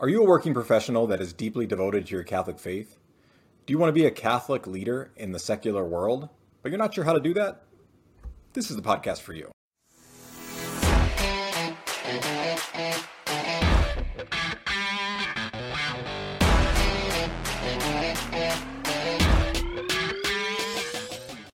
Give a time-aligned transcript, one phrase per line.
[0.00, 2.98] Are you a working professional that is deeply devoted to your Catholic faith?
[3.64, 6.28] Do you want to be a Catholic leader in the secular world,
[6.62, 7.62] but you're not sure how to do that?
[8.54, 9.52] This is the podcast for you.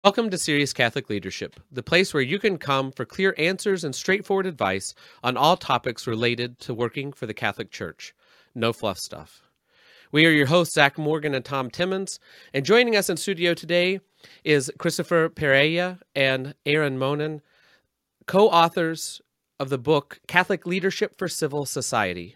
[0.02, 3.95] Welcome to Serious Catholic Leadership, the place where you can come for clear answers and
[3.95, 8.14] straightforward advice on all topics related to working for the Catholic Church.
[8.54, 9.42] No fluff stuff.
[10.12, 12.18] We are your hosts, Zach Morgan and Tom Timmons,
[12.52, 14.00] and joining us in studio today
[14.42, 17.42] is Cristofer Pereyra and Erin Monnin,
[18.27, 19.20] co authors
[19.60, 22.34] of the book Catholic Leadership for Civil Society.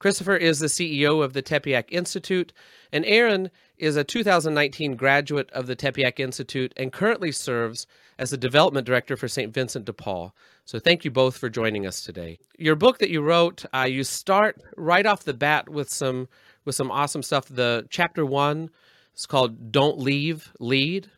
[0.00, 2.52] Cristofer is the CEO of the Tepeyac Institute,
[2.92, 8.36] and Erin is a 2019 graduate of the Tepeyac Institute and currently serves as the
[8.36, 9.52] development director for St.
[9.52, 10.34] Vincent de Paul.
[10.64, 12.38] So thank you both for joining us today.
[12.58, 16.28] Your book that you wrote, uh, you start right off the bat with some
[16.64, 17.48] with some awesome stuff.
[17.48, 18.70] The chapter one
[19.16, 21.10] is called "Don't Leave, Lead,"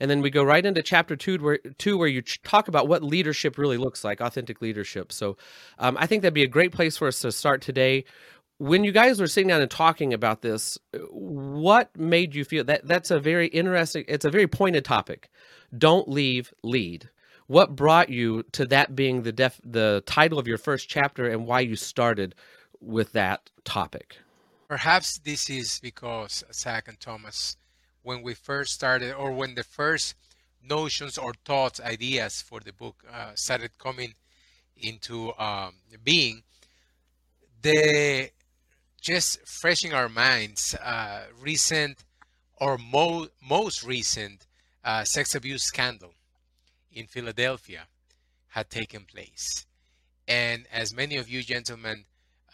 [0.00, 3.02] and then we go right into chapter two where two where you talk about what
[3.02, 5.12] leadership really looks like, authentic leadership.
[5.12, 5.36] So
[5.78, 8.04] um, I think that'd be a great place for us to start today
[8.62, 10.78] when you guys were sitting down and talking about this,
[11.10, 15.28] what made you feel that that's a very interesting, it's a very pointed topic.
[15.76, 17.08] Don't leave, lead.
[17.48, 21.44] What brought you to that being the def, the title of your first chapter and
[21.44, 22.36] why you started
[22.80, 24.18] with that topic?
[24.68, 27.56] Perhaps this is because Zach and Thomas,
[28.02, 30.14] when we first started, or when the first
[30.62, 34.14] notions or thoughts, ideas for the book uh, started coming
[34.76, 36.42] into um, being,
[37.62, 38.30] the
[39.00, 42.04] just freshing our minds, uh, recent
[42.60, 44.46] or mo- most recent
[44.84, 46.14] uh, sex abuse scandal
[46.92, 47.86] in Philadelphia
[48.48, 49.66] had taken place.
[50.28, 52.04] And as many of you gentlemen,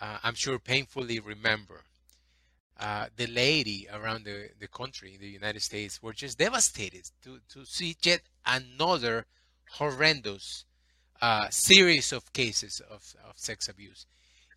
[0.00, 1.82] uh, I'm sure painfully remember,
[2.78, 7.40] uh, the laity around the, the country, in the United States, were just devastated to,
[7.48, 9.26] to see yet another
[9.72, 10.64] horrendous
[11.20, 14.06] uh, series of cases of, of sex abuse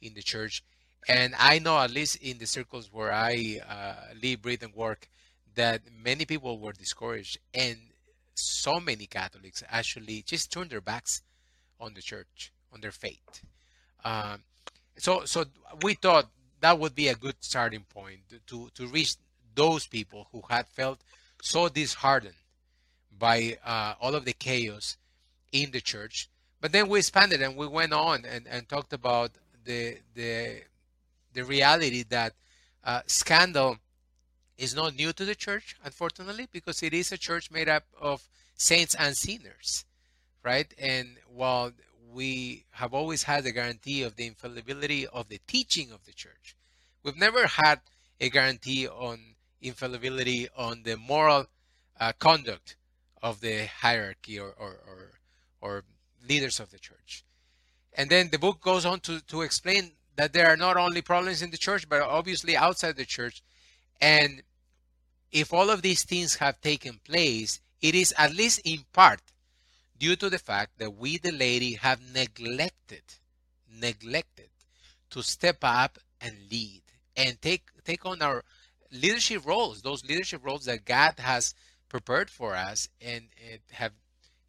[0.01, 0.63] in the church
[1.07, 5.09] and I know, at least in the circles where I uh, live, breathe, and work,
[5.56, 7.78] that many people were discouraged, and
[8.35, 11.23] so many Catholics actually just turned their backs
[11.79, 13.44] on the church, on their faith.
[14.06, 14.44] Um,
[14.97, 15.46] so, so
[15.81, 16.29] we thought
[16.61, 19.16] that would be a good starting point to to reach
[19.55, 20.99] those people who had felt
[21.41, 22.35] so disheartened
[23.17, 24.97] by uh, all of the chaos
[25.51, 26.29] in the church.
[26.61, 29.31] But then we expanded and we went on and, and talked about
[29.66, 30.61] the the
[31.33, 32.33] the reality that
[32.83, 33.78] uh, scandal
[34.57, 38.28] is not new to the church, unfortunately, because it is a church made up of
[38.55, 39.85] saints and sinners,
[40.43, 40.72] right?
[40.78, 41.72] And while
[42.13, 46.55] we have always had the guarantee of the infallibility of the teaching of the church,
[47.03, 47.79] we've never had
[48.19, 49.19] a guarantee on
[49.61, 51.45] infallibility on the moral
[51.99, 52.75] uh, conduct
[53.22, 55.11] of the hierarchy or, or, or,
[55.61, 55.83] or
[56.27, 57.23] leaders of the church.
[57.94, 61.41] And then the book goes on to, to explain that there are not only problems
[61.41, 63.41] in the church, but obviously outside the church.
[63.99, 64.41] And
[65.31, 69.22] if all of these things have taken place, it is at least in part
[70.01, 73.03] due to the fact that we, the laity, have neglected,
[73.72, 74.50] neglected
[75.12, 76.81] to step up and lead
[77.16, 78.44] and take take on our
[78.91, 81.53] leadership roles, those leadership roles that God has
[81.88, 83.25] prepared for us, and,
[83.72, 83.91] have,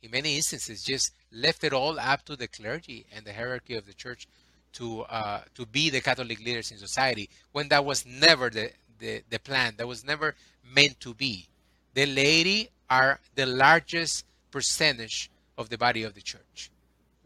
[0.03, 3.85] in many instances, just left it all up to the clergy and the hierarchy of
[3.85, 4.27] the church
[4.73, 9.23] to uh, to be the Catholic leaders in society when that was never the, the,
[9.29, 9.75] the plan.
[9.77, 11.47] That was never meant to be.
[11.93, 16.71] The laity are the largest percentage of the body of the church.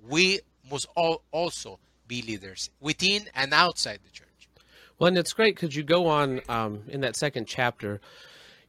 [0.07, 4.27] We must all also be leaders within and outside the church.
[4.99, 8.01] Well, and it's great because you go on um, in that second chapter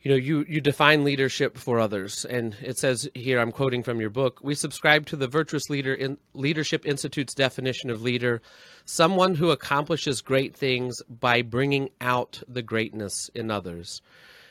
[0.07, 3.99] you know you you define leadership for others and it says here i'm quoting from
[3.99, 8.41] your book we subscribe to the virtuous leader in leadership institute's definition of leader
[8.85, 14.01] someone who accomplishes great things by bringing out the greatness in others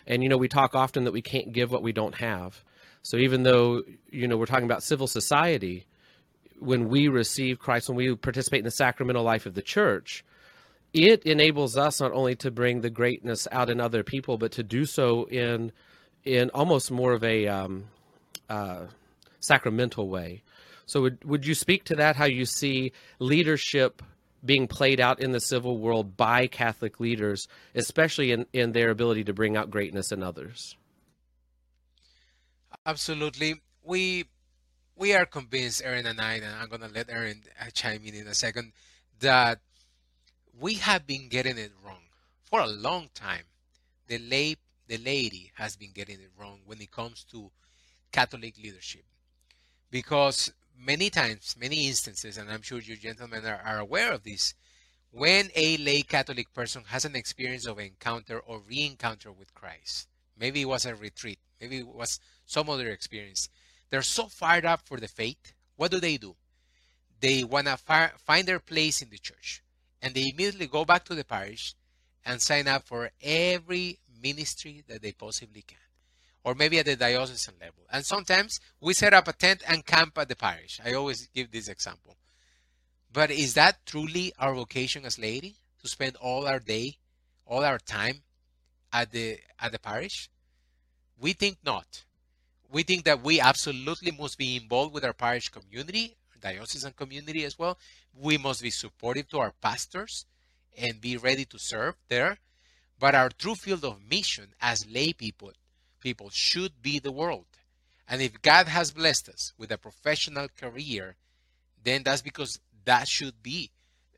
[0.07, 2.63] and you know we talk often that we can't give what we don't have
[3.07, 5.87] so even though you know we're talking about civil society
[6.59, 10.25] when we receive christ when we participate in the sacramental life of the church
[10.97, 14.63] it enables us not only to bring the greatness out in other people, but to
[14.63, 15.73] do so in
[16.25, 17.85] in almost more of a um,
[18.49, 18.87] uh,
[19.39, 20.43] sacramental way.
[20.87, 22.17] So, would would you speak to that?
[22.17, 24.03] How you see leadership
[24.45, 29.25] being played out in the civil world by Catholic leaders, especially in, in their ability
[29.25, 30.77] to bring out greatness in others?
[32.87, 33.57] Absolutely.
[33.83, 34.27] We
[34.95, 38.29] we are convinced, Erin and I, and I'm to let Erin uh, chime in in
[38.29, 38.73] a second,
[39.19, 39.59] that
[40.59, 42.05] we have been getting it wrong
[42.45, 43.43] for a long time.
[44.07, 44.57] The lay
[44.87, 47.51] the laity has been getting it wrong when it comes to
[48.13, 49.05] Catholic leadership.
[49.91, 54.55] Because many times, many instances, and I'm sure you gentlemen are, are aware of this,
[55.11, 60.07] when a lay Catholic person has an experience of encounter or re-encounter with Christ,
[60.39, 63.49] maybe it was a retreat, maybe it was some other experience,
[63.91, 65.53] they're so fired up for the faith.
[65.77, 66.35] What do they do?
[67.21, 69.63] They want to find their place in the church,
[70.03, 71.75] and they immediately go back to the parish
[72.25, 75.79] and sign up for every ministry that they possibly can
[76.47, 77.83] or maybe at the diocesan level.
[77.91, 80.79] And sometimes we set up a tent and camp at the parish.
[80.85, 82.17] I always give this example.
[83.13, 86.99] But is that truly our vocation as laity to spend all our day,
[87.47, 88.23] all our time
[88.93, 90.29] at the at the parish?
[91.19, 92.05] We think not.
[92.71, 97.59] We think that we absolutely must be involved with our parish community, diocesan community as
[97.59, 97.79] well.
[98.15, 100.27] We must be supportive to our pastors
[100.77, 102.39] and be ready to serve there.
[102.99, 105.53] But our true field of mission as lay people
[106.01, 107.47] people should be the world.
[108.09, 111.17] And if God has blessed us with a professional career,
[111.83, 113.71] then that's because that should be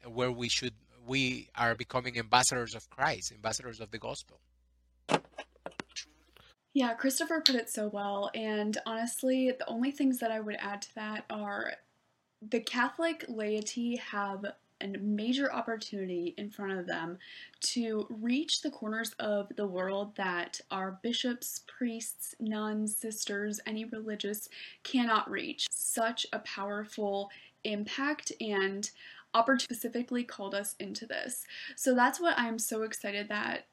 [0.04, 0.74] where we should
[1.06, 4.38] we are becoming ambassadors of Christ, ambassadors of the gospel.
[6.78, 8.30] Yeah, Cristofer put it so well.
[8.36, 11.72] And honestly, the only things that I would add to that are
[12.40, 14.44] the Catholic laity have
[14.80, 17.18] a major opportunity in front of them
[17.62, 24.48] to reach the corners of the world that our bishops, priests, nuns, sisters, any religious
[24.84, 25.66] cannot reach.
[25.72, 27.28] Such a powerful
[27.64, 28.88] impact and
[29.34, 31.44] opportunity specifically called us into this.
[31.74, 33.66] So that's what I'm so excited that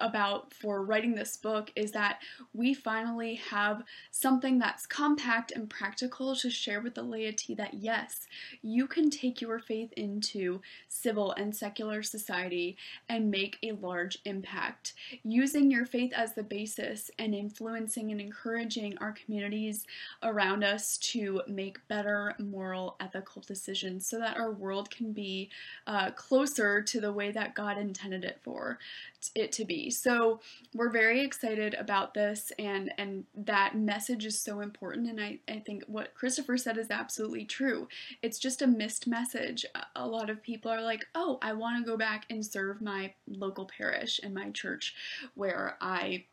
[0.00, 2.18] about for writing this book is that
[2.52, 8.26] we finally have something that's compact and practical to share with the laity that yes,
[8.62, 12.76] you can take your faith into civil and secular society
[13.08, 14.94] and make a large impact.
[15.24, 19.86] Using your faith as the basis and influencing and encouraging our communities
[20.22, 25.50] around us to make better moral, ethical decisions so that our world can be
[25.86, 28.78] uh, closer to the way that God intended it for
[29.34, 29.90] it to be.
[29.90, 30.40] So
[30.74, 35.58] we're very excited about this and and that message is so important and I, I
[35.60, 37.88] think what Cristofer said is absolutely true.
[38.22, 39.64] It's just a missed message.
[39.94, 43.12] A lot of people are like, oh, I want to go back and serve my
[43.28, 44.94] local parish and my church
[45.34, 46.24] where I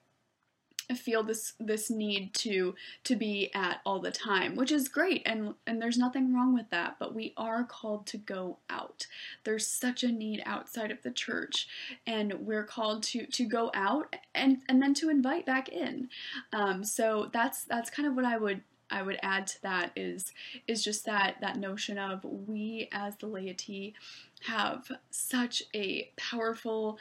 [0.94, 5.54] feel this this need to to be at all the time which is great and
[5.68, 9.08] and there's nothing wrong with that but we are called to go out.
[9.44, 11.68] There's such a need outside of the church
[12.06, 16.10] and we're called to to go out and and then to invite back in.
[16.52, 18.62] Um, so that's that's kind of what i would
[18.92, 20.32] I would add to that is
[20.68, 23.96] is just that that notion of we as the laity
[24.46, 27.00] have such a powerful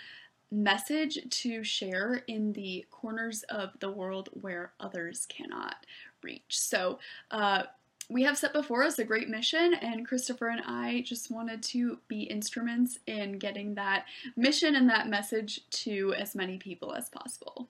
[0.52, 5.76] message to share in the corners of the world where others cannot
[6.22, 6.44] reach.
[6.50, 6.99] So,
[7.31, 7.64] uh,
[8.10, 11.99] we have set before us a great mission, and Cristofer and I just wanted to
[12.08, 14.04] be instruments in getting that
[14.37, 17.69] mission and that message to as many people as possible.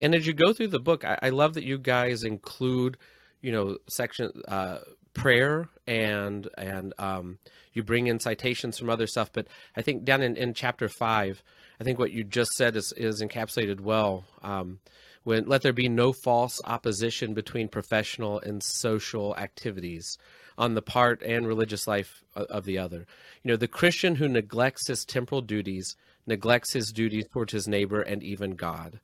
[0.00, 2.96] And as you go through the book, I, I love that you guys include,
[3.42, 4.78] you know, section uh,
[5.12, 7.38] prayer and and um,
[7.72, 9.30] you bring in citations from other stuff.
[9.32, 9.46] But
[9.76, 11.42] I think down in, in chapter five,
[11.80, 14.24] I think what you just said is, is encapsulated well.
[14.42, 14.80] Um,
[15.24, 20.18] when let there be no false opposition between professional and social activities
[20.56, 23.06] on the part and religious life of the other.
[23.42, 25.96] You know, the Christian who neglects his temporal duties
[26.26, 29.00] neglects his duties towards his neighbor and even God.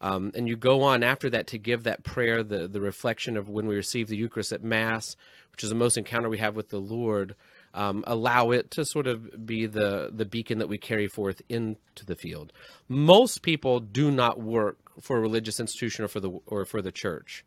[0.00, 3.48] Um, and you go on after that to give that prayer, the, the reflection of
[3.48, 5.16] when we receive the Eucharist at Mass,
[5.50, 7.34] which is the most encounter we have with the Lord,
[7.74, 12.04] um, allow it to sort of be the the beacon that we carry forth into
[12.06, 12.52] the field.
[12.88, 16.92] Most people do not work for a religious institution or for the or for the
[16.92, 17.44] church,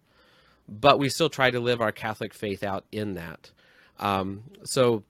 [0.67, 3.51] but we still try to live our Catholic faith out in that.
[3.99, 5.03] Um, so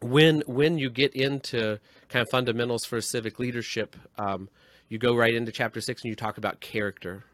[0.00, 1.78] when when you get into
[2.08, 4.48] kind of fundamentals for civic leadership, um,
[4.88, 7.24] you go right into chapter six and you talk about character.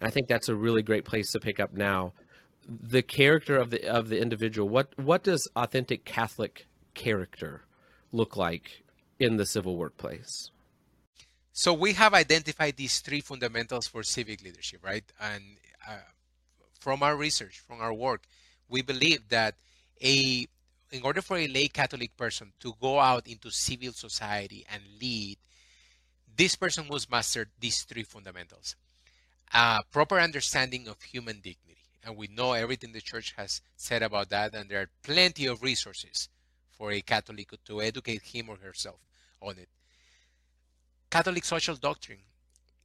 [0.00, 2.12] And I think that's a really great place to pick up now
[2.70, 4.68] the character of the of the individual.
[4.68, 7.64] What what does authentic Catholic character
[8.12, 8.84] look like
[9.18, 10.50] in the civil workplace?
[11.52, 15.04] So we have identified these three fundamentals for civic leadership, right?
[15.20, 15.42] And
[15.86, 15.98] uh,
[16.78, 18.22] from our research, from our work,
[18.68, 19.56] we believe that
[20.02, 20.46] a
[20.92, 25.38] in order for a lay Catholic person to go out into civil society and lead,
[26.36, 28.76] this person must master these three fundamentals:
[29.52, 31.70] a proper understanding of human dignity
[32.04, 35.62] and we know everything the church has said about that and there are plenty of
[35.62, 36.28] resources
[36.70, 38.98] for a catholic to educate him or herself
[39.42, 39.68] on it.
[41.10, 42.20] Catholic social doctrine.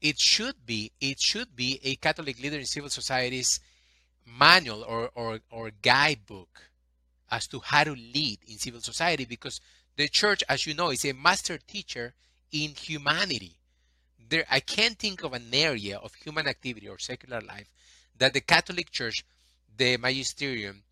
[0.02, 3.60] It should be it should be a Catholic leader in civil society's
[4.26, 6.50] manual or, or, or guidebook
[7.30, 9.60] as to how to lead in civil society because
[9.98, 12.14] the church, as you know, is a master teacher
[12.52, 13.58] in humanity.
[14.28, 17.70] There, I can't think of an area of human activity or secular life
[18.18, 19.26] that the Catholic Church,
[19.78, 20.84] the magisterium,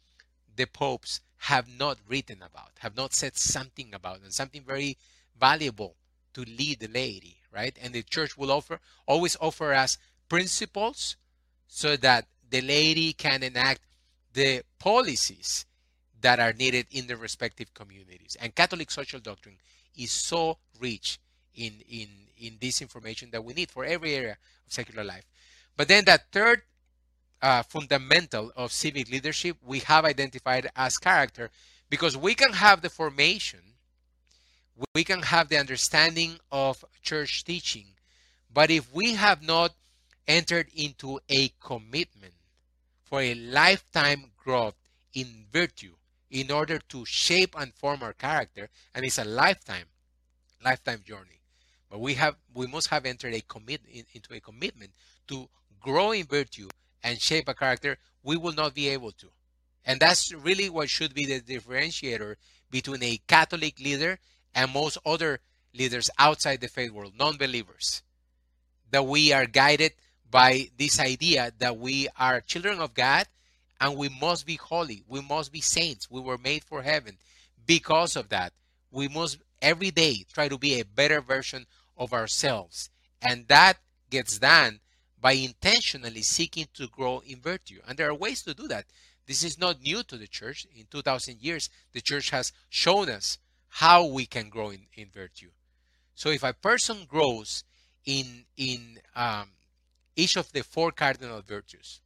[0.56, 4.98] the popes have not written about, have not said something about, and something very
[5.40, 5.96] valuable
[6.34, 7.78] to lead the laity, right?
[7.82, 9.98] And the church will offer always offer us
[10.30, 11.16] principles
[11.68, 13.82] so that the laity can enact
[14.34, 15.66] the policies
[16.22, 18.38] that are needed in the respective communities.
[18.40, 19.58] And Catholic social doctrine
[19.98, 21.20] is so rich
[21.56, 25.26] in in in this information that we need for every area of secular life.
[25.76, 26.62] But then that third
[27.44, 31.52] uh, fundamental of civic leadership we have identified as character
[31.90, 33.60] because we can have the formation
[34.96, 37.88] we can have the understanding of church teaching
[38.52, 39.74] but if we have not
[40.26, 42.34] entered into a commitment
[43.04, 44.76] for a lifetime growth
[45.14, 45.94] in virtue
[46.32, 49.88] in order to shape and form our character and it's a lifetime
[50.64, 51.42] lifetime journey
[51.90, 53.82] but we have we must have entered a commit
[54.14, 54.92] into a commitment
[55.28, 55.50] to
[55.82, 56.70] grow in virtue
[57.04, 59.28] and shape a character we will not be able to.
[59.86, 62.36] And that's really what should be the differentiator
[62.72, 64.18] between a catholic leader
[64.56, 65.40] and most other
[65.74, 68.02] leaders outside the faith world non-believers.
[68.92, 69.94] That we are guided
[70.30, 73.28] by this idea that we are children of god
[73.80, 77.18] and we must be holy we must be saints we were made for heaven.
[77.66, 78.54] Because of that
[78.92, 81.66] we must every day try to be a better version
[81.98, 82.90] of ourselves.
[83.22, 83.78] And that
[84.10, 84.80] gets done
[85.24, 88.86] by intentionally seeking to grow in virtue and there are ways to do that
[89.26, 93.38] this is not new to the church in 2000 years the church has shown us
[93.70, 95.50] how we can grow in, in virtue
[96.14, 97.64] so if a person grows
[98.06, 99.50] in in um,
[100.16, 102.02] each of the four cardinal virtues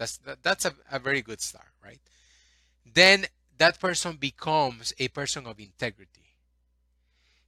[0.00, 2.00] that's that, that's a, a very good start, right?
[2.94, 3.26] Then
[3.58, 6.29] that person becomes a person of integrity.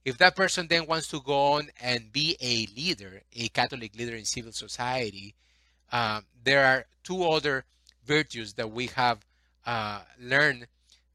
[0.05, 4.15] If that person then wants to go on and be a leader, a Catholic leader
[4.15, 5.33] in civil society,
[5.91, 7.63] uh, there are two other
[8.05, 9.19] virtues that we have
[9.65, 10.67] uh, learned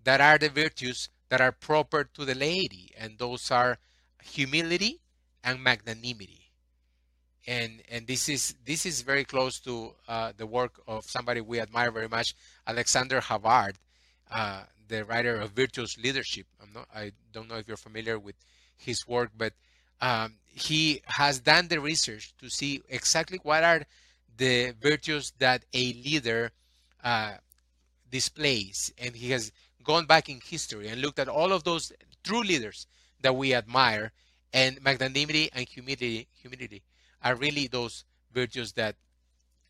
[0.05, 3.77] that are the virtues that are proper to the laity, and those are
[4.23, 5.01] humility
[5.45, 6.49] and magnanimity
[7.49, 11.59] and and this is this is very close to uh, the work of somebody we
[11.59, 12.35] admire very much,
[12.67, 13.77] Alexander Havard,
[14.31, 16.47] uh, the writer of Virtuous Leadership.
[16.75, 18.35] Not, I don't know if you're familiar with
[18.79, 19.53] his work, but
[20.01, 23.83] um, he has done the research to see exactly what are
[24.37, 26.51] the virtues that a leader
[27.05, 27.35] uh,
[28.11, 29.53] displays, and he has
[29.85, 31.93] gone back in history and looked at all of those
[32.23, 32.87] true leaders
[33.21, 34.13] that we admire,
[34.53, 36.83] and magnanimity and humility, humility
[37.23, 38.95] are really those virtues that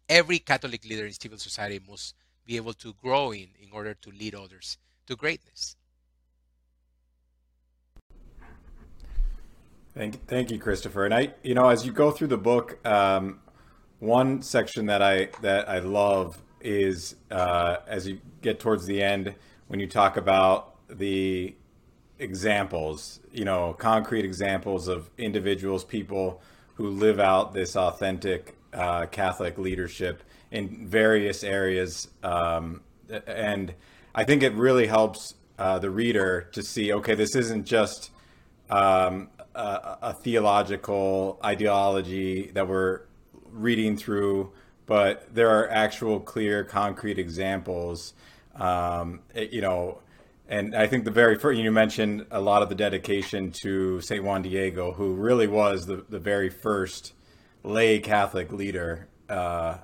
[0.09, 2.15] every Catholic leader in civil society must
[2.47, 5.77] be able to grow in in order to lead others to greatness.
[9.99, 11.07] Thank, thank you, Cristofer.
[11.07, 13.41] And I, you know, as you go through the book, um,
[13.99, 19.35] one section that I that I love is uh, as you get towards the end
[19.67, 21.53] when you talk about the
[22.21, 26.43] examples, you know, concrete examples of individuals, people
[26.77, 32.07] who live out this authentic uh, Catholic leadership in various areas.
[32.23, 32.83] Um,
[33.27, 33.75] and
[34.15, 38.13] I think it really helps uh, the reader to see okay, this isn't just
[38.71, 43.03] um, a, a, theological ideology that we're
[43.51, 44.53] reading through,
[44.87, 48.15] but there are actual, clear, concrete examples.
[48.55, 49.99] Um, you know,
[50.49, 54.25] and I think the very first, you mentioned a lot of the dedication to St.
[54.25, 57.13] Juan Diego, who really was the, the very first
[57.63, 59.79] lay Catholic leader, uh,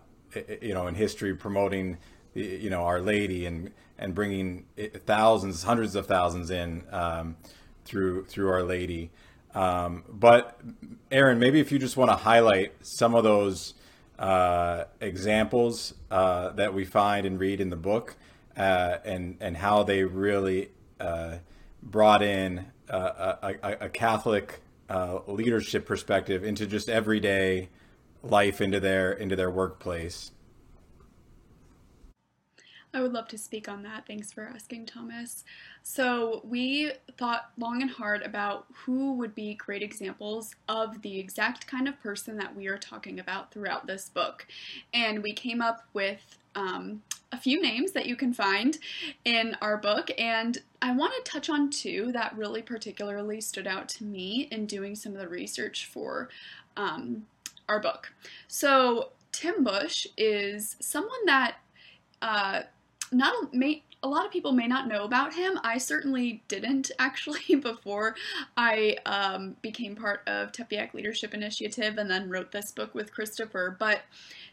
[0.63, 1.99] you know, in history promoting,
[2.35, 4.65] you know, Our Lady and, and bringing
[5.05, 7.37] thousands, hundreds of thousands in um,
[7.85, 9.11] through, through Our Lady.
[9.55, 10.61] Um, but
[11.11, 13.75] Erin, maybe if you just want to highlight some of those
[14.19, 18.17] uh, examples uh, that we find and read in the book
[18.57, 20.71] uh, and and how they really
[21.01, 21.37] uh,
[21.83, 27.69] brought in uh, a, a, a, Catholic uh, leadership perspective into just everyday
[28.23, 30.31] life into their into their workplace.
[32.95, 34.07] I would love to speak on that.
[34.07, 35.45] Thanks for asking, Thomas.
[35.83, 41.67] So, we thought long and hard about who would be great examples of the exact
[41.67, 44.47] kind of person that we are talking about throughout this book.
[44.95, 48.79] And we came up with um, a few names that you can find
[49.25, 53.89] in our book, and I want to touch on two that really particularly stood out
[53.91, 56.29] to me in doing some of the research for
[56.77, 57.27] um,
[57.69, 58.13] our book.
[58.47, 61.57] So, Tim Busch is someone that
[62.23, 62.63] uh,
[63.15, 65.59] not may, a lot of people may not know about him.
[65.63, 68.17] I certainly didn't actually before
[68.57, 73.79] I um, became part of Tepeyac Leadership Initiative and then wrote this book with Cristofer.
[73.79, 74.03] But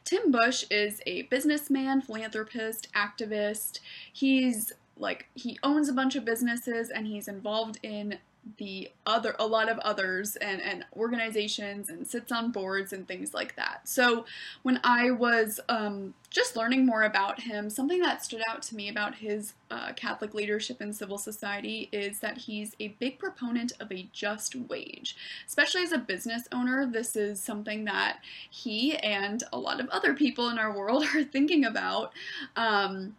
[0.03, 3.79] Tim Busch is a businessman, philanthropist, activist.
[4.11, 8.19] He's like he owns a bunch of businesses and he's involved in
[8.57, 13.33] the other a lot of others and and organizations and sits on boards and things
[13.33, 13.87] like that.
[13.87, 14.25] So
[14.63, 18.89] when i was um, just learning more about him something that stood out to me
[18.89, 23.91] about his uh, catholic leadership in civil society is that he's a big proponent of
[23.91, 25.15] a just wage.
[25.47, 28.19] Especially as a business owner this is something that
[28.49, 32.11] he and a lot of other people in our world are thinking about
[32.55, 33.15] um,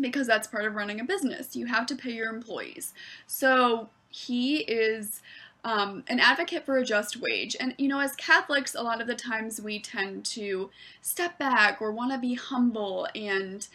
[0.00, 1.56] because that's part of running a business.
[1.56, 2.92] You have to pay your employees.
[3.26, 5.22] So he is
[5.64, 7.56] um, an advocate for a just wage.
[7.60, 10.70] And, you know, as Catholics, a lot of the times we tend to
[11.02, 13.66] step back or want to be humble and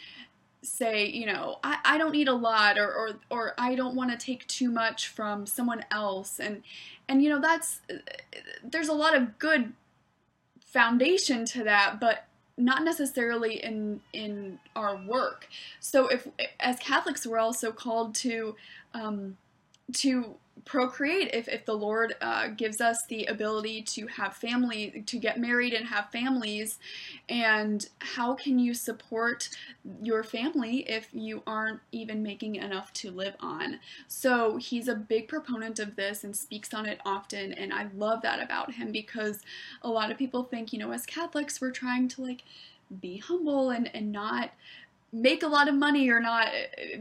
[0.62, 4.12] say, you know, I, I don't need a lot or, or, or I don't want
[4.12, 6.40] to take too much from someone else.
[6.40, 6.64] And,
[7.08, 7.82] and, you know, that's,
[8.64, 9.74] there's a lot of good
[10.60, 12.26] foundation to that, but
[12.58, 15.48] not necessarily in in our work.
[15.80, 16.28] So if
[16.60, 18.56] as Catholics we're also called to
[18.94, 19.38] um,
[19.94, 25.20] to procreate if, if the lord uh, gives us the ability to have family to
[25.20, 26.80] get married and have families
[27.30, 29.50] and how can you support
[30.02, 33.80] your family if you aren't even making enough to live on?
[34.08, 38.22] So he's a big proponent of this and speaks on it often and i love
[38.22, 39.42] that about him because
[39.82, 42.44] a lot of people think you know as catholics we're trying to like
[43.02, 44.52] be humble and and not
[45.16, 46.50] make a lot of money or not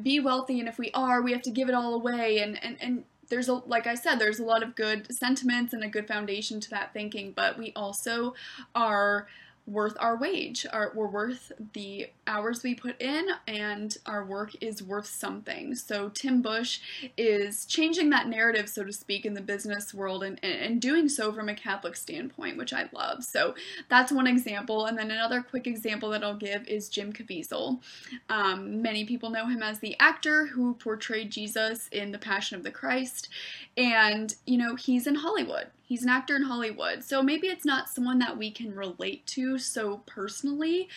[0.02, 2.38] be wealthy and if we are we have to give it all away.
[2.38, 5.82] And and, and there's a like I said, there's a lot of good sentiments and
[5.82, 8.34] a good foundation to that thinking, but we also
[8.74, 9.26] are
[9.66, 10.66] worth our wage.
[10.70, 15.74] Our, we're worth the hours we put in, and our work is worth something.
[15.74, 16.80] So Tim Busch
[17.16, 21.32] is changing that narrative, so to speak, in the business world, and, and doing so
[21.32, 23.24] from a Catholic standpoint, which I love.
[23.24, 23.54] So
[23.88, 24.86] that's one example.
[24.86, 27.80] And then another quick example that I'll give is Jim Caviezel.
[28.28, 32.64] Um, many people know him as the actor who portrayed Jesus in The Passion of
[32.64, 33.28] the Christ,
[33.76, 35.68] and you know he's in Hollywood.
[35.86, 39.58] He's an actor in Hollywood, so maybe it's not someone that we can relate to
[39.58, 40.88] so personally,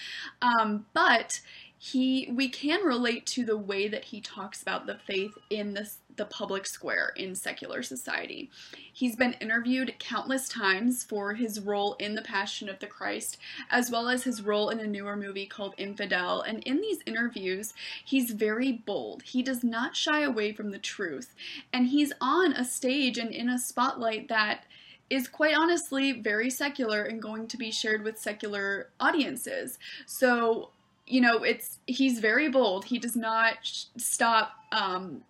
[0.42, 1.42] um, but
[1.80, 6.00] he we can relate to the way that he talks about the faith in this
[6.16, 8.50] the public square in secular society.
[8.92, 13.38] He's been interviewed countless times for his role in The Passion of the Christ,
[13.70, 16.42] as well as his role in a newer movie called Infidel.
[16.42, 19.22] And in these interviews, he's very bold.
[19.22, 21.36] He does not shy away from the truth.
[21.72, 24.64] And he's on a stage and in a spotlight that
[25.10, 29.80] is quite honestly very secular and going to be shared with secular audiences.
[30.06, 30.72] So,
[31.06, 32.86] you know, it's he's very bold.
[32.86, 35.24] He does not sh- stop um,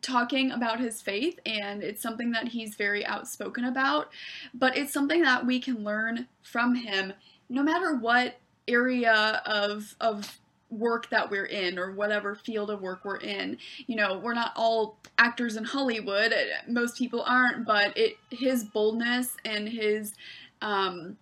[0.00, 4.08] talking about his faith, and it's something that he's very outspoken about.
[4.54, 7.12] But it's something that we can learn from him,
[7.48, 10.38] no matter what area of of
[10.70, 13.58] work that we're in or whatever field of work we're in.
[13.86, 16.32] You know, we're not all actors in Hollywood.
[16.68, 20.14] Most people aren't, but it his boldness and his
[20.62, 21.16] um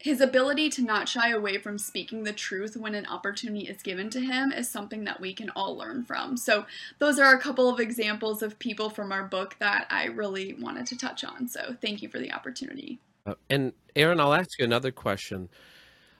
[0.00, 4.08] his ability to not shy away from speaking the truth when an opportunity is given
[4.10, 6.36] to him is something that we can all learn from.
[6.36, 6.66] So,
[7.00, 10.86] those are a couple of examples of people from our book that I really wanted
[10.86, 11.48] to touch on.
[11.48, 13.00] So, thank you for the opportunity.
[13.26, 15.48] Uh, and Erin, I'll ask you another question.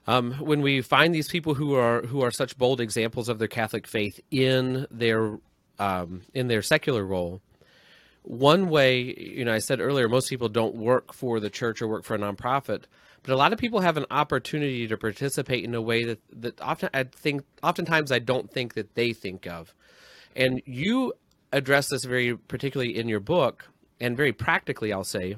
[0.09, 3.47] Um, when we find these people who are who are such bold examples of their
[3.47, 5.37] Catholic faith in their
[5.77, 7.41] um, in their secular role,
[8.23, 11.87] one way, you know, I said earlier, most people don't work for the church or
[11.87, 12.85] work for a nonprofit,
[13.21, 16.59] but a lot of people have an opportunity to participate in a way that that
[16.59, 19.75] often I think oftentimes I don't think that they think of,
[20.35, 21.13] and you
[21.53, 23.69] address this very particularly in your book
[24.01, 25.35] and very practically, I'll say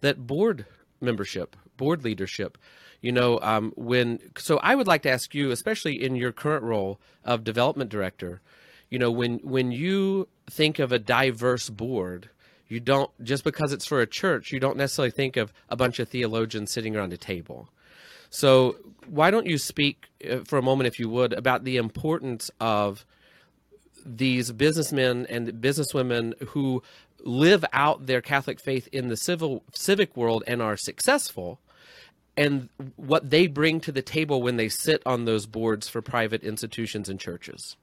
[0.00, 0.66] that board
[1.00, 2.58] membership, board leadership
[3.00, 6.62] you know um, when so i would like to ask you especially in your current
[6.62, 8.40] role of development director
[8.90, 12.30] you know when when you think of a diverse board
[12.72, 15.98] you don't just because it's for a church you don't necessarily think of a bunch
[15.98, 17.68] of theologians sitting around a table.
[18.30, 22.50] So why don't you speak uh, for a moment if you would about the importance
[22.60, 23.04] of
[24.06, 26.82] these businessmen and businesswomen who
[27.24, 31.60] live out their catholic faith in the civil civic world and are successful
[32.36, 36.42] and what they bring to the table when they sit on those boards for private
[36.42, 37.76] institutions and churches?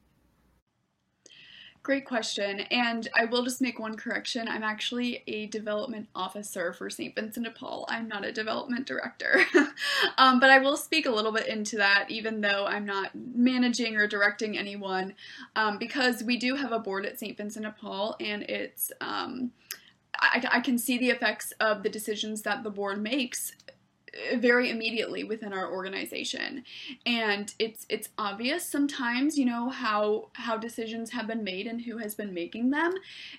[1.90, 2.60] Great question.
[2.70, 4.48] And I will just make one correction.
[4.48, 7.16] I'm actually a development officer for St.
[7.16, 7.88] Vincent de Paul.
[7.90, 9.42] I'm not a development director.
[10.20, 13.96] um, but I will speak a little bit into that, even though I'm not managing
[13.96, 15.16] or directing anyone,
[15.56, 17.36] um, because we do have a board at St.
[17.36, 18.92] Vincent de Paul, and it's.
[19.02, 19.52] Um,
[20.22, 23.54] I, I can see the effects of the decisions that the board makes
[24.38, 26.64] very immediately within our organization
[27.06, 31.98] and it's it's obvious sometimes you know how how decisions have been made and who
[31.98, 32.94] has been making them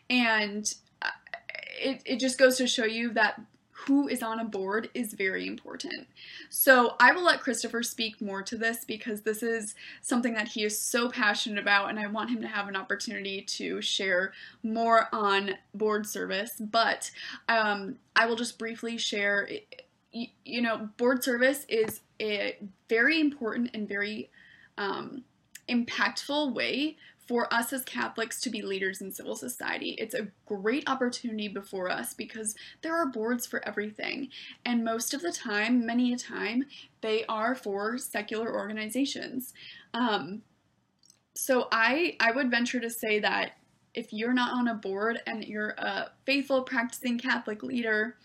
[0.09, 1.09] and uh,
[1.80, 3.40] it, it just goes to show you that
[3.87, 6.06] who is on a board is very important.
[6.50, 10.64] So I will let Cristofer speak more to this because this is something that he
[10.64, 15.09] is so passionate about, and I want him to have an opportunity to share more
[15.12, 16.52] on board service.
[16.61, 17.11] But
[17.48, 19.48] um, I will just briefly share
[20.12, 22.56] you, you know, board service is a
[22.88, 24.30] very important and very
[24.78, 25.24] um,
[25.68, 26.96] impactful way
[27.30, 29.90] for us as Catholics to be leaders in civil society.
[29.98, 34.30] It's a great opportunity before us because there are boards for everything.
[34.66, 36.64] And most of the time, many a time,
[37.02, 39.54] they are for secular organizations.
[39.94, 40.42] Um,
[41.34, 43.52] so I, I would venture to say that
[43.94, 48.16] if you're not on a board and you're a faithful practicing Catholic leader,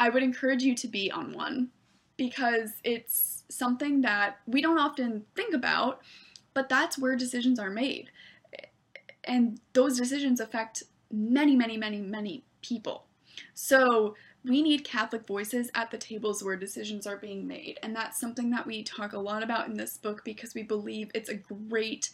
[0.00, 1.68] I would encourage you to be on one
[2.16, 6.00] because it's something that we don't often think about,
[6.54, 8.10] but that's where decisions are made.
[9.24, 13.04] And those decisions affect many, many, many, many people.
[13.52, 17.78] So we need Catholic voices at the tables where decisions are being made.
[17.82, 21.10] And that's something that we talk a lot about in this book because we believe
[21.14, 22.10] it's a great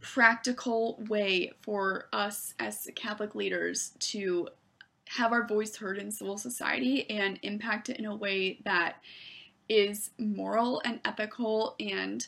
[0.00, 4.48] practical way for us as Catholic leaders to
[5.16, 8.96] have our voice heard in civil society and impact it in a way that
[9.68, 12.26] is moral and ethical and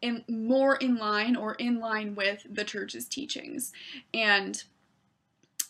[0.00, 3.72] in, more in line or in line with the church's teachings.
[4.14, 4.62] And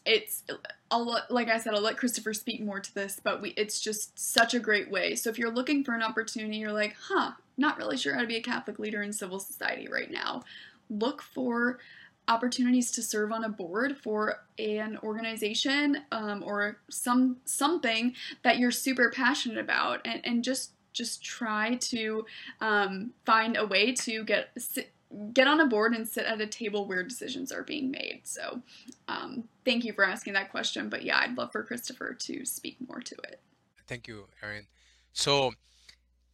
[0.04, 0.42] it's
[0.90, 4.18] I'll like I said I'll let Cristofer speak more to this, but we it's just
[4.18, 5.14] such a great way.
[5.14, 8.26] So if you're looking for an opportunity, you're like, "Huh, not really sure how to
[8.26, 10.42] be a Catholic leader in civil society right now."
[10.90, 11.78] Look for
[12.28, 18.70] opportunities to serve on a board for an organization um, or some something that you're
[18.70, 22.24] super passionate about and, and just just try to
[22.60, 24.92] um, find a way to get sit,
[25.32, 28.20] get on a board and sit at a table where decisions are being made.
[28.24, 28.60] So
[29.08, 32.76] um, thank you for asking that question but yeah i'd love for christopher to speak
[32.88, 33.40] more to it.
[33.86, 34.66] Thank you erin.
[35.12, 35.52] So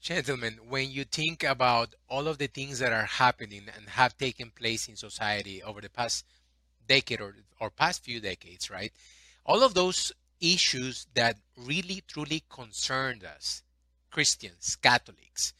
[0.00, 4.50] Gentlemen, when you think about all of the things that are happening and have taken
[4.50, 6.24] place in society over the past
[6.86, 8.92] decade or, or past few decades, right?
[9.44, 13.62] All of those issues that really truly concerned us,
[14.10, 15.52] Christians, Catholics,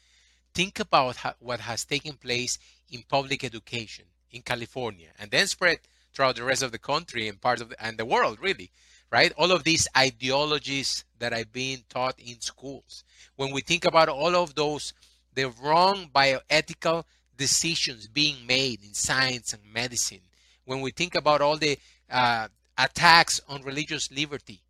[0.55, 2.59] think about what has taken place
[2.91, 5.81] in public education in California and then spread
[6.15, 8.71] throughout the rest of the country and part of the, and the world, really
[9.11, 9.33] right?
[9.37, 13.05] All of these ideologies that are being taught in schools.
[13.37, 14.93] When we think about all of those,
[15.35, 17.05] the wrong bioethical
[17.37, 20.21] decisions being made in science and medicine,
[20.65, 21.79] when we think about all the
[22.11, 24.61] uh, attacks on religious liberty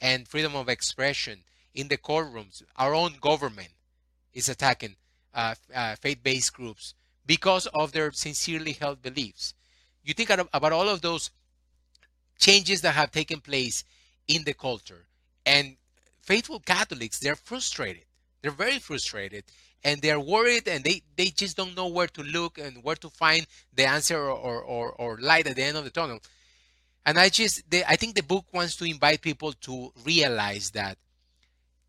[0.00, 1.40] and freedom of expression
[1.74, 3.70] in the courtrooms, our own government
[4.34, 4.96] is attacking
[5.34, 6.94] uh, uh, faith-based groups
[7.26, 9.54] because of their sincerely held beliefs.
[10.04, 11.30] You think about all of those
[12.38, 13.84] changes that have taken place
[14.26, 15.04] in the culture.
[15.44, 15.76] And
[16.20, 18.04] faithful Catholics, they're frustrated.
[18.42, 19.44] They're very frustrated
[19.84, 23.10] and they're worried and they, they just don't know where to look and where to
[23.10, 26.20] find the answer or, or, or light at the end of the tunnel.
[27.04, 30.98] And I just, they, I think the book wants to invite people to realize that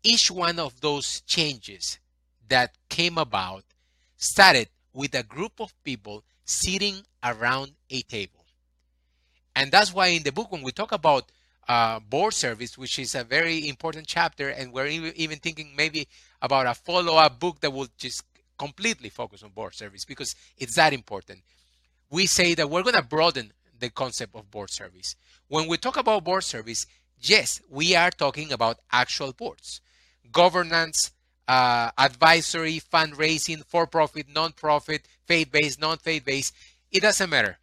[0.02, 1.98] each one of those changes
[2.48, 3.64] that came about
[4.16, 8.39] started with a group of people sitting around a table.
[9.54, 11.30] And that's why in the book, when we talk about
[11.68, 16.08] uh, board service, which is a very important chapter, and we're even thinking maybe
[16.42, 18.24] about a follow-up book that will just
[18.58, 21.40] completely focus on board service because it's that important.
[22.10, 25.14] We say that we're going to broaden the concept of board service.
[25.46, 26.86] When we talk about board service,
[27.20, 29.80] yes, we are talking about actual boards,
[30.32, 31.12] governance,
[31.46, 36.52] uh, advisory, fundraising, for-profit, non-profit, faith-based, non-faith-based.
[36.90, 37.59] It doesn't matter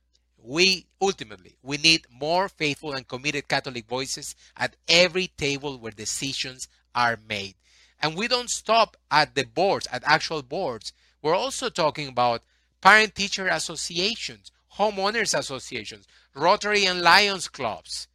[0.48, 6.70] we ultimately we need more faithful and committed catholic voices at every table where decisions
[6.96, 7.56] are made.
[8.02, 10.94] And we don't stop at the boards at actual boards.
[11.22, 12.44] We're also talking about
[12.82, 18.08] parent teacher associations homeowners associations rotary and lions clubs.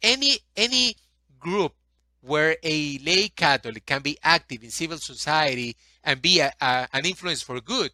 [0.00, 0.94] Any any
[1.40, 1.74] group
[2.20, 7.06] where a lay Catholic can be active in civil society and be a, a, an
[7.06, 7.90] influence for good,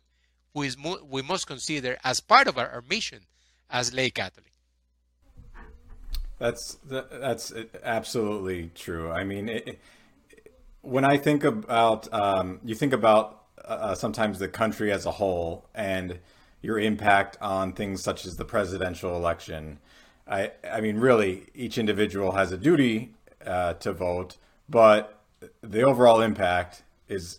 [0.55, 0.71] we,
[1.23, 3.21] must consider as part of our mission
[3.71, 4.47] as lay Catholic.
[6.39, 9.11] That's that's absolutely true.
[9.11, 9.79] I mean, it,
[10.83, 15.67] when I think about um, you think about uh, sometimes the country as a whole
[15.75, 16.19] and
[16.61, 19.79] your impact on things such as the presidential election.
[20.27, 24.37] I I mean, really, each individual has a duty uh, to vote,
[24.69, 25.21] but
[25.63, 27.39] the overall impact is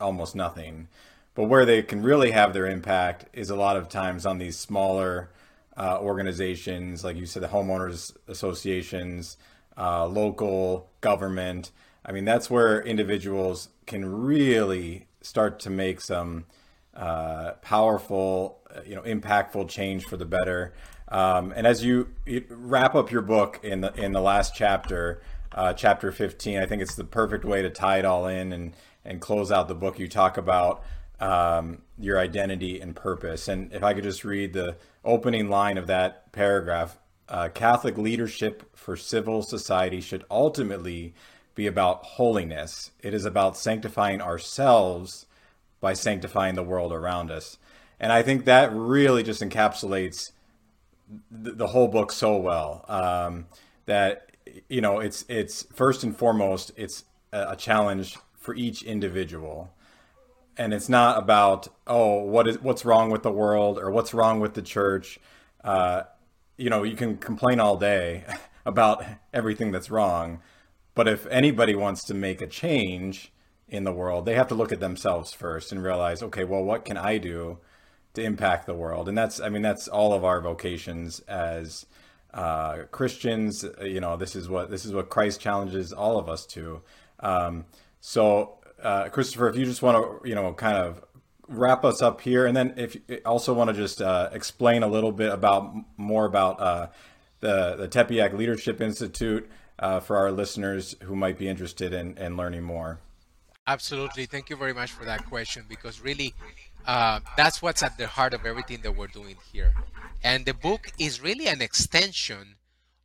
[0.00, 0.88] almost nothing.
[1.34, 4.58] But where they can really have their impact is a lot of times on these
[4.58, 5.30] smaller
[5.76, 9.36] uh, organizations, like you said, the homeowners associations,
[9.76, 11.70] uh, local government.
[12.04, 16.46] I mean, that's where individuals can really start to make some
[16.94, 20.72] uh, powerful, you know, impactful change for the better.
[21.08, 25.22] Um, and as you, you, wrap up your book in the in the last chapter,
[25.52, 28.72] uh, chapter 15, I think it's the perfect way to tie it all in and
[29.04, 29.98] and close out the book.
[29.98, 30.82] You talk about
[31.20, 33.48] um, your identity and purpose.
[33.48, 36.98] And if I could just read the opening line of that paragraph
[37.28, 41.14] uh, Catholic leadership for civil society should ultimately
[41.54, 42.92] be about holiness.
[43.02, 45.26] It is about sanctifying ourselves
[45.80, 47.58] by sanctifying the world around us.
[47.98, 50.32] And I think that really just encapsulates
[51.30, 52.84] the, the whole book so well.
[52.88, 53.46] Um,
[53.86, 54.30] that
[54.68, 59.72] you know, it's it's first and foremost, it's a, a challenge for each individual
[60.56, 64.40] and it's not about oh what is what's wrong with the world or what's wrong
[64.40, 65.18] with the church.
[65.62, 66.02] Uh,
[66.56, 68.24] you know you can complain all day
[68.66, 70.40] about everything that's wrong.
[70.94, 73.32] But if anybody wants to make a change
[73.68, 76.84] in the world they have to look at themselves first and realize okay well what
[76.84, 77.58] can i do
[78.14, 79.08] to impact the world?
[79.08, 81.86] And that's i mean that's all of our vocations as
[82.32, 83.64] uh, christians.
[83.82, 86.82] You know this is what this is what christ challenges all of us to.
[87.20, 87.64] Um,
[88.00, 91.04] so uh, Cristofer, if you just want to, you know, kind of
[91.48, 94.88] wrap us up here, and then if you also want to just uh, explain a
[94.88, 96.88] little bit about more about uh,
[97.40, 102.36] the the Tepeyac Leadership Institute uh, for our listeners who might be interested in, in
[102.36, 102.98] learning more.
[103.66, 106.34] Absolutely, thank you very much for that question because really,
[106.86, 109.74] uh, that's what's at the heart of everything that we're doing here,
[110.22, 112.56] and the book is really an extension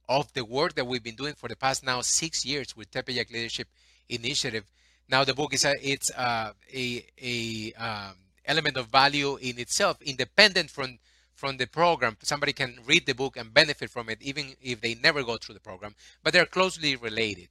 [0.09, 3.31] of the work that we've been doing for the past now six years with Tepeyac
[3.31, 3.67] Leadership
[4.09, 4.65] Initiative
[5.09, 10.01] now the book is a, it's uh, a, a um, element of value in itself,
[10.01, 10.99] independent from
[11.33, 12.15] from the program.
[12.21, 15.55] Somebody can read the book and benefit from it, even if they never go through
[15.55, 15.95] the program.
[16.23, 17.47] But they're closely related.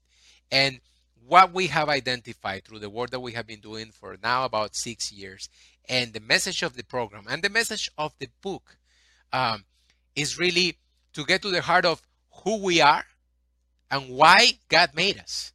[0.52, 0.80] And
[1.26, 4.76] what we have identified through the work that we have been doing for now about
[4.76, 5.48] six years,
[5.88, 8.76] and the message of the program and the message of the book
[9.32, 9.64] um,
[10.14, 10.78] is really
[11.12, 12.00] to get to the heart of
[12.44, 13.04] who we are
[13.90, 15.52] and why God made us.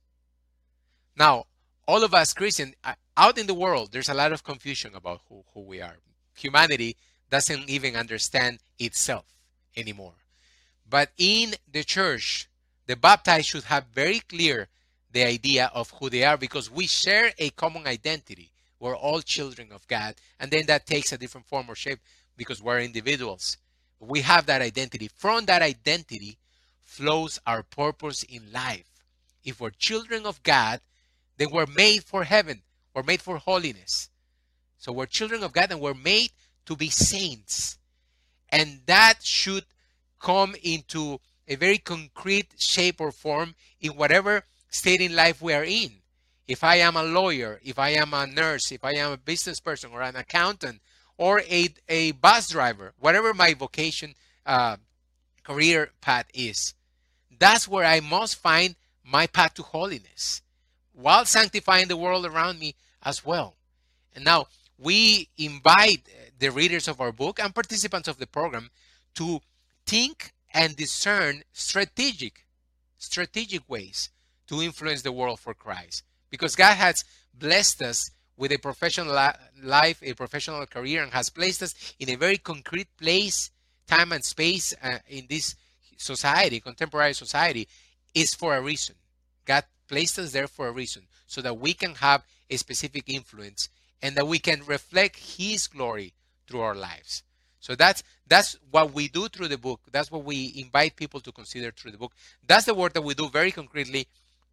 [1.17, 1.45] Now,
[1.87, 5.21] all of us Christians uh, out in the world, there's a lot of confusion about
[5.29, 5.95] who, who we are.
[6.35, 6.95] Humanity
[7.29, 9.25] doesn't even understand itself
[9.75, 10.13] anymore.
[10.89, 12.47] But in the church,
[12.87, 14.67] the baptized should have very clear
[15.11, 18.51] the idea of who they are because we share a common identity.
[18.79, 20.15] We're all children of God.
[20.39, 21.99] And then that takes a different form or shape
[22.37, 23.57] because we're individuals.
[23.99, 25.09] We have that identity.
[25.15, 26.37] From that identity
[26.83, 28.85] flows our purpose in life.
[29.43, 30.81] If we're children of God,
[31.37, 32.61] they were made for heaven,
[32.93, 34.09] were made for holiness.
[34.77, 36.31] So we're children of God and we're made
[36.65, 37.77] to be saints.
[38.49, 39.65] And that should
[40.19, 45.63] come into a very concrete shape or form in whatever state in life we are
[45.63, 45.91] in.
[46.47, 49.59] If I am a lawyer, if I am a nurse, if I am a business
[49.59, 50.81] person or an accountant
[51.17, 54.13] or a, a bus driver, whatever my vocation,
[54.45, 54.77] uh,
[55.43, 56.73] career path is,
[57.37, 60.41] that's where I must find my path to holiness
[60.95, 63.55] while sanctifying the world around me as well.
[64.15, 66.07] And now we invite
[66.39, 68.69] the readers of our book and participants of the program
[69.15, 69.39] to
[69.85, 72.45] think and discern strategic
[72.97, 74.09] strategic ways
[74.47, 77.03] to influence the world for Christ because God has
[77.33, 79.13] blessed us with a professional
[79.63, 83.51] life, a professional career, and has placed us in a very concrete place,
[83.87, 85.55] time, and space uh, in this
[85.97, 87.67] society, contemporary society,
[88.13, 88.95] is for a reason.
[89.45, 93.69] God placed us there for a reason so that we can have a specific influence
[94.01, 96.13] and that we can reflect his glory
[96.47, 97.23] through our lives.
[97.59, 99.81] So that's that's what we do through the book.
[99.91, 102.13] That's what we invite people to consider through the book.
[102.47, 104.07] That's the work that we do very concretely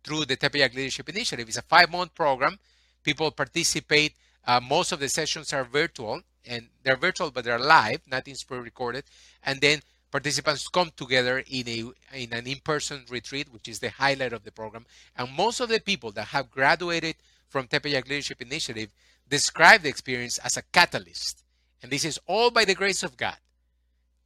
[0.04, 1.48] through the tepeyac leadership initiative.
[1.48, 2.58] It's a five month program.
[3.02, 4.14] People participate
[4.46, 9.04] uh, most of the sessions are virtual and they're virtual but they're live nothing's pre-recorded
[9.44, 9.80] and then
[10.12, 11.78] participants come together in a
[12.14, 14.86] in an in-person retreat, which is the highlight of the program.
[15.16, 17.16] And most of the people that have graduated
[17.48, 18.90] from Tepeyac Leadership Initiative
[19.28, 21.42] describe the experience as a catalyst.
[21.82, 23.36] And this is all by the grace of God.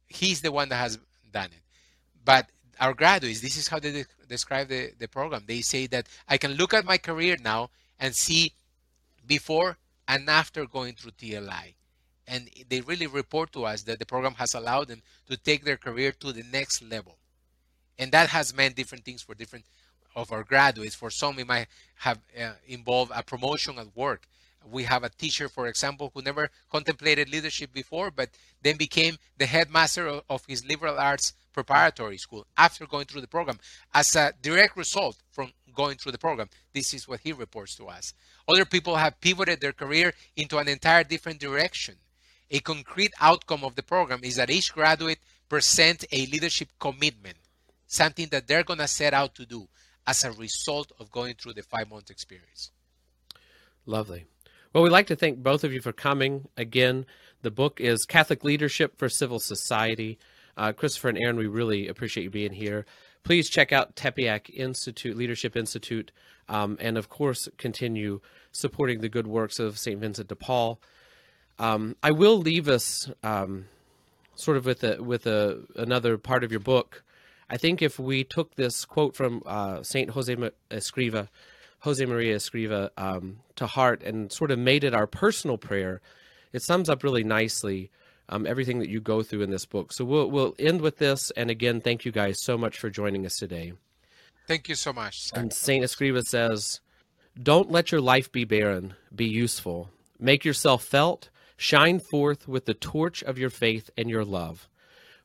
[0.07, 0.99] He's the one that has
[1.31, 1.63] done it.
[2.23, 5.43] But our graduates, this is how they de- describe the, the program.
[5.47, 7.69] They say that I can look at my career now
[7.99, 8.53] and see
[9.25, 11.73] before and after going through TLI.
[12.27, 15.77] And they really report to us that the program has allowed them to take their
[15.77, 17.17] career to the next level.
[17.97, 19.65] And that has meant different things for different
[20.15, 20.95] of our graduates.
[20.95, 24.27] For some, it might have uh, involved a promotion at work.
[24.69, 28.29] We have a teacher, for example, who never contemplated leadership before, but
[28.63, 33.27] then became the headmaster of, of his liberal arts preparatory school after going through the
[33.27, 33.59] program
[33.93, 36.49] as a direct result from going through the program.
[36.73, 38.13] This is what he reports to us.
[38.47, 41.95] Other people have pivoted their career into an entire different direction.
[42.49, 47.37] A concrete outcome of the program is that each graduate present a leadership commitment,
[47.87, 49.67] something that they're going to set out to do
[50.05, 52.71] as a result of going through the five month experience.
[53.85, 54.25] Lovely.
[54.73, 56.47] Well, we'd like to thank both of you for coming.
[56.55, 57.05] Again,
[57.41, 60.17] the book is Catholic Leadership for Civil Society.
[60.55, 62.85] Uh, Cristofer and Erin, we really appreciate you being here.
[63.23, 66.11] Please check out Tepeyac Institute, Leadership Institute,
[66.47, 69.99] um, and of course, continue supporting the good works of St.
[69.99, 70.79] Vincent de Paul.
[71.59, 73.65] Um, I will leave us um,
[74.35, 77.03] sort of with a, with a, another part of your book.
[77.49, 80.35] I think if we took this quote from uh, Saint Jose
[80.69, 81.29] Escriva,
[81.79, 86.01] Jose Maria Escriva, um, to heart and sort of made it our personal prayer,
[86.53, 87.89] it sums up really nicely
[88.29, 89.93] um, everything that you go through in this book.
[89.93, 93.25] So we'll we'll end with this, and again, thank you guys so much for joining
[93.25, 93.73] us today.
[94.47, 95.31] Thank you so much.
[95.33, 96.81] And Saint Escriva says,
[97.41, 98.95] "Don't let your life be barren.
[99.15, 99.89] Be useful.
[100.19, 104.69] Make yourself felt." Shine forth with the torch of your faith and your love.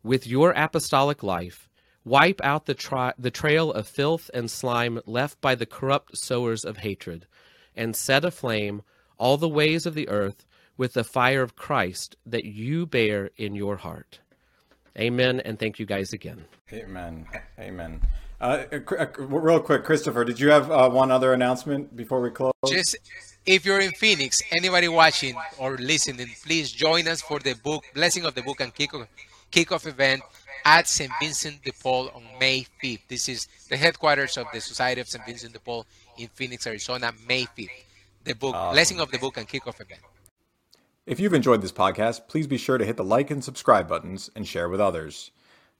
[0.03, 1.69] With your apostolic life,
[2.05, 6.65] wipe out the, tri- the trail of filth and slime left by the corrupt sowers
[6.65, 7.27] of hatred,
[7.77, 8.83] and set aflame
[9.19, 13.55] all the ways of the earth with the fire of Christ that you bear in
[13.55, 14.19] your heart.
[14.99, 16.45] Amen, and thank you guys again.
[16.73, 17.27] Amen.
[17.59, 18.01] Amen.
[18.41, 18.65] Uh,
[19.19, 22.53] real quick, Cristofer, did you have uh, one other announcement before we close?
[22.67, 22.97] Just
[23.47, 28.25] if you're in Phoenix, anybody watching or listening, please join us for the book Blessing
[28.25, 29.07] of the Book and Kickoff,
[29.51, 30.23] kickoff event
[30.65, 31.11] at St.
[31.21, 33.01] Vincent de Paul on May 5th.
[33.09, 35.25] This is the headquarters of the Society of St.
[35.27, 35.87] Vincent de Paul
[36.19, 37.69] in Phoenix, Arizona, May 5th.
[38.25, 38.55] The book.
[38.73, 40.01] Blessing of the Book and Kickoff event.
[41.05, 44.31] If you've enjoyed this podcast, please be sure to hit the like and subscribe buttons
[44.37, 45.33] and share with others.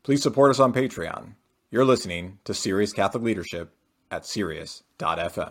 [0.03, 1.35] Please support us on Patreon.
[1.71, 3.73] You're listening to Serious Catholic Leadership
[4.11, 5.51] at Sirius.fm.